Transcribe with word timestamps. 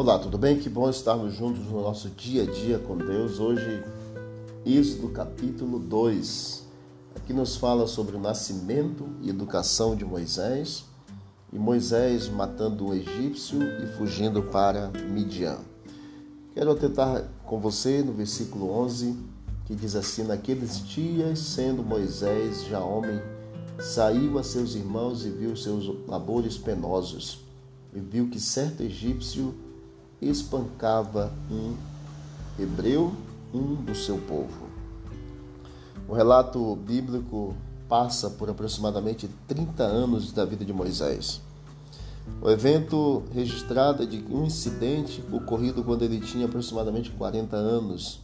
Olá, 0.00 0.16
tudo 0.16 0.38
bem? 0.38 0.56
Que 0.56 0.68
bom 0.68 0.88
estarmos 0.88 1.34
juntos 1.34 1.64
no 1.64 1.82
nosso 1.82 2.08
dia 2.10 2.44
a 2.44 2.46
dia 2.46 2.78
com 2.78 2.96
Deus. 2.96 3.40
Hoje, 3.40 3.82
Êxodo 4.64 5.08
capítulo 5.08 5.80
2. 5.80 6.62
Aqui 7.16 7.32
nos 7.32 7.56
fala 7.56 7.84
sobre 7.88 8.14
o 8.14 8.20
nascimento 8.20 9.08
e 9.20 9.28
educação 9.28 9.96
de 9.96 10.04
Moisés 10.04 10.84
e 11.52 11.58
Moisés 11.58 12.28
matando 12.28 12.86
o 12.86 12.94
egípcio 12.94 13.60
e 13.82 13.88
fugindo 13.98 14.40
para 14.40 14.88
Midian. 15.10 15.58
Quero 16.54 16.76
tentar 16.76 17.24
com 17.44 17.58
você 17.58 18.00
no 18.00 18.12
versículo 18.12 18.70
11, 18.70 19.18
que 19.64 19.74
diz 19.74 19.96
assim: 19.96 20.22
Naqueles 20.22 20.78
dias, 20.86 21.40
sendo 21.40 21.82
Moisés 21.82 22.64
já 22.66 22.78
homem, 22.78 23.20
saiu 23.80 24.38
a 24.38 24.44
seus 24.44 24.76
irmãos 24.76 25.26
e 25.26 25.30
viu 25.30 25.56
seus 25.56 25.92
labores 26.06 26.56
penosos, 26.56 27.40
e 27.92 27.98
viu 27.98 28.28
que 28.28 28.38
certo 28.38 28.84
egípcio 28.84 29.66
espancava 30.20 31.32
um 31.50 31.74
hebreu, 32.58 33.12
um 33.54 33.74
do 33.74 33.94
seu 33.94 34.18
povo. 34.18 34.68
O 36.08 36.14
relato 36.14 36.76
bíblico 36.76 37.54
passa 37.88 38.30
por 38.30 38.50
aproximadamente 38.50 39.28
30 39.46 39.82
anos 39.82 40.32
da 40.32 40.44
vida 40.44 40.64
de 40.64 40.72
Moisés. 40.72 41.40
O 42.42 42.50
evento 42.50 43.22
registrado 43.32 44.02
é 44.02 44.06
de 44.06 44.24
um 44.30 44.44
incidente 44.44 45.24
ocorrido 45.32 45.82
quando 45.82 46.02
ele 46.02 46.20
tinha 46.20 46.46
aproximadamente 46.46 47.10
40 47.10 47.56
anos. 47.56 48.20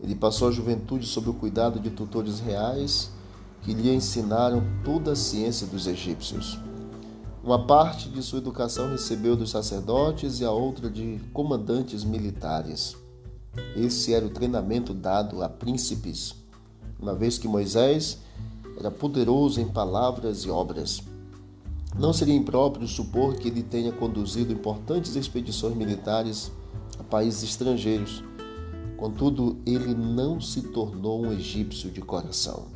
Ele 0.00 0.14
passou 0.14 0.48
a 0.48 0.52
juventude 0.52 1.06
sob 1.06 1.30
o 1.30 1.34
cuidado 1.34 1.78
de 1.78 1.90
tutores 1.90 2.40
reais 2.40 3.10
que 3.62 3.72
lhe 3.72 3.94
ensinaram 3.94 4.62
toda 4.84 5.12
a 5.12 5.16
ciência 5.16 5.66
dos 5.66 5.86
egípcios. 5.86 6.58
Uma 7.44 7.58
parte 7.58 8.08
de 8.08 8.22
sua 8.22 8.38
educação 8.38 8.88
recebeu 8.88 9.36
dos 9.36 9.50
sacerdotes 9.50 10.40
e 10.40 10.46
a 10.46 10.50
outra 10.50 10.88
de 10.88 11.20
comandantes 11.30 12.02
militares. 12.02 12.96
Esse 13.76 14.14
era 14.14 14.24
o 14.24 14.30
treinamento 14.30 14.94
dado 14.94 15.42
a 15.42 15.48
príncipes, 15.50 16.34
uma 16.98 17.14
vez 17.14 17.36
que 17.36 17.46
Moisés 17.46 18.16
era 18.78 18.90
poderoso 18.90 19.60
em 19.60 19.68
palavras 19.68 20.46
e 20.46 20.50
obras. 20.50 21.02
Não 21.98 22.14
seria 22.14 22.34
impróprio 22.34 22.88
supor 22.88 23.36
que 23.36 23.48
ele 23.48 23.62
tenha 23.62 23.92
conduzido 23.92 24.50
importantes 24.50 25.14
expedições 25.14 25.76
militares 25.76 26.50
a 26.98 27.04
países 27.04 27.42
estrangeiros. 27.42 28.24
Contudo, 28.96 29.58
ele 29.66 29.94
não 29.94 30.40
se 30.40 30.62
tornou 30.62 31.26
um 31.26 31.30
egípcio 31.30 31.90
de 31.90 32.00
coração. 32.00 32.68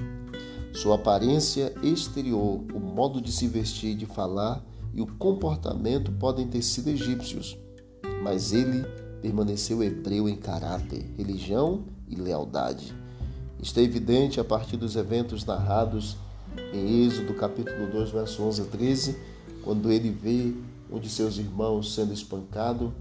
Sua 0.80 0.94
aparência 0.94 1.74
exterior, 1.82 2.60
o 2.72 2.78
modo 2.78 3.20
de 3.20 3.32
se 3.32 3.48
vestir 3.48 3.90
e 3.90 3.94
de 3.96 4.06
falar 4.06 4.64
e 4.94 5.00
o 5.00 5.08
comportamento 5.08 6.12
podem 6.12 6.46
ter 6.46 6.62
sido 6.62 6.86
egípcios, 6.86 7.58
mas 8.22 8.52
ele 8.52 8.86
permaneceu 9.20 9.82
hebreu 9.82 10.28
em 10.28 10.36
caráter, 10.36 11.04
religião 11.16 11.82
e 12.06 12.14
lealdade. 12.14 12.94
Está 13.60 13.82
evidente 13.82 14.38
a 14.38 14.44
partir 14.44 14.76
dos 14.76 14.94
eventos 14.94 15.44
narrados 15.44 16.16
em 16.72 17.04
Êxodo 17.04 17.34
capítulo 17.34 17.90
2, 17.90 18.10
verso 18.10 18.40
11 18.44 18.62
a 18.62 18.64
13, 18.66 19.18
quando 19.64 19.90
ele 19.90 20.10
vê 20.10 20.54
um 20.92 21.00
de 21.00 21.08
seus 21.08 21.38
irmãos 21.38 21.92
sendo 21.92 22.12
espancado 22.12 22.94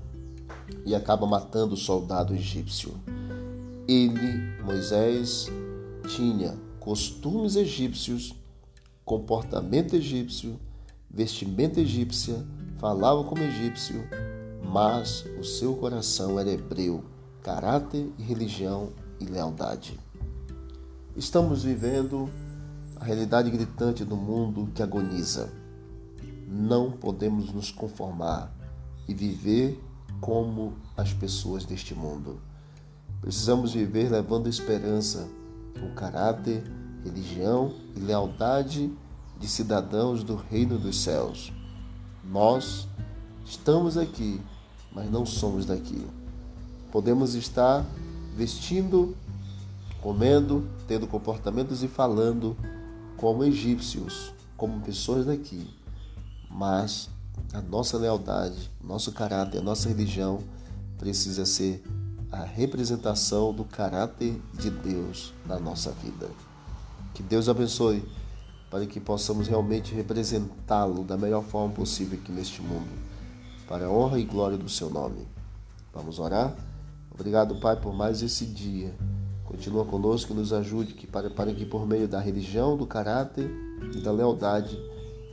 e 0.83 0.95
acaba 0.95 1.27
matando 1.27 1.75
o 1.75 1.77
soldado 1.77 2.33
egípcio. 2.33 2.91
Ele, 3.87 4.63
Moisés, 4.65 5.45
tinha 6.07 6.65
costumes 6.87 7.57
egípcios, 7.57 8.33
comportamento 9.03 9.93
egípcio, 9.93 10.57
vestimenta 11.11 11.81
egípcia, 11.81 12.47
falava 12.77 13.25
como 13.25 13.43
egípcio, 13.43 14.07
mas 14.63 15.25
o 15.37 15.43
seu 15.43 15.75
coração 15.75 16.39
era 16.39 16.49
hebreu, 16.49 17.03
caráter 17.43 18.09
e 18.17 18.23
religião 18.23 18.93
e 19.19 19.25
lealdade. 19.25 19.99
Estamos 21.13 21.63
vivendo 21.63 22.29
a 22.95 23.03
realidade 23.03 23.51
gritante 23.51 24.05
do 24.05 24.15
mundo 24.15 24.71
que 24.73 24.81
agoniza. 24.81 25.51
Não 26.47 26.89
podemos 26.89 27.51
nos 27.51 27.69
conformar 27.69 28.49
e 29.09 29.13
viver 29.13 29.77
como 30.21 30.77
as 30.95 31.11
pessoas 31.11 31.65
deste 31.65 31.93
mundo. 31.93 32.39
Precisamos 33.19 33.73
viver 33.73 34.09
levando 34.09 34.47
esperança, 34.47 35.27
com 35.79 35.93
caráter 35.93 36.63
religião 37.03 37.73
e 37.95 37.99
lealdade 37.99 38.91
de 39.39 39.47
cidadãos 39.47 40.23
do 40.23 40.35
reino 40.35 40.77
dos 40.77 40.99
céus. 40.99 41.51
Nós 42.23 42.87
estamos 43.45 43.97
aqui, 43.97 44.41
mas 44.91 45.09
não 45.09 45.25
somos 45.25 45.65
daqui. 45.65 46.05
Podemos 46.91 47.35
estar 47.35 47.85
vestindo, 48.35 49.15
comendo, 50.01 50.67
tendo 50.87 51.07
comportamentos 51.07 51.83
e 51.83 51.87
falando 51.87 52.57
como 53.15 53.43
egípcios, 53.43 54.33
como 54.55 54.81
pessoas 54.81 55.25
daqui, 55.25 55.67
mas 56.49 57.09
a 57.53 57.61
nossa 57.61 57.97
lealdade, 57.97 58.71
nosso 58.83 59.11
caráter, 59.11 59.59
a 59.59 59.61
nossa 59.61 59.87
religião 59.87 60.39
precisa 60.97 61.45
ser 61.45 61.83
a 62.31 62.43
representação 62.43 63.53
do 63.53 63.63
caráter 63.63 64.41
de 64.53 64.69
Deus 64.69 65.33
na 65.45 65.59
nossa 65.59 65.91
vida. 65.91 66.29
Que 67.13 67.23
Deus 67.23 67.47
abençoe 67.47 68.03
para 68.69 68.85
que 68.85 68.99
possamos 68.99 69.47
realmente 69.47 69.95
representá-lo 69.95 71.03
da 71.03 71.17
melhor 71.17 71.43
forma 71.43 71.73
possível 71.73 72.19
aqui 72.19 72.31
neste 72.31 72.61
mundo, 72.61 72.89
para 73.67 73.85
a 73.85 73.89
honra 73.89 74.19
e 74.19 74.25
glória 74.25 74.57
do 74.57 74.67
seu 74.67 74.89
nome. 74.89 75.25
Vamos 75.93 76.19
orar? 76.19 76.53
Obrigado, 77.11 77.59
Pai, 77.59 77.77
por 77.77 77.93
mais 77.93 78.21
esse 78.21 78.45
dia. 78.45 78.93
Continua 79.45 79.85
conosco 79.85 80.33
e 80.33 80.35
nos 80.35 80.51
ajude 80.51 80.93
que 80.93 81.07
para, 81.07 81.29
para 81.29 81.53
que 81.53 81.65
por 81.65 81.87
meio 81.87 82.07
da 82.07 82.19
religião, 82.19 82.75
do 82.75 82.85
caráter 82.85 83.49
e 83.95 84.01
da 84.01 84.11
lealdade 84.11 84.77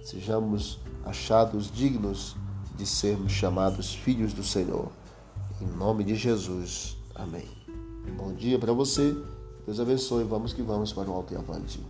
sejamos 0.05 0.78
achados 1.05 1.71
dignos 1.71 2.37
de 2.76 2.87
sermos 2.87 3.32
chamados 3.32 3.94
filhos 3.94 4.32
do 4.32 4.44
Senhor. 4.44 4.91
Em 5.60 5.66
nome 5.66 6.03
de 6.03 6.16
Jesus. 6.16 6.97
Amém. 7.15 7.48
Bom 8.16 8.32
dia 8.34 8.59
para 8.59 8.72
você. 8.72 9.16
Deus 9.65 9.78
abençoe. 9.78 10.25
Vamos 10.25 10.53
que 10.53 10.62
vamos 10.62 10.92
para 10.92 11.09
o 11.09 11.15
alto 11.15 11.32
e 11.32 11.37
avante. 11.37 11.81